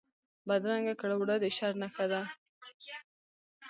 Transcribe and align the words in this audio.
بدرنګه 0.47 0.93
کړه 1.01 1.15
وړه 1.17 1.35
د 1.43 1.45
شر 1.57 1.73
نښه 1.81 2.05
ده 2.11 2.21